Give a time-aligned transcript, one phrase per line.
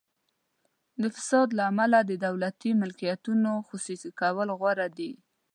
[1.01, 5.11] د فساد له امله د دولتي ملکیتونو خصوصي کول غوره دي.